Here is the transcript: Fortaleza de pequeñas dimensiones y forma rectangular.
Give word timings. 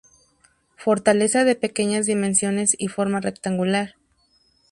Fortaleza 0.77 1.43
de 1.43 1.53
pequeñas 1.53 2.07
dimensiones 2.07 2.75
y 2.75 2.87
forma 2.87 3.19
rectangular. 3.19 3.93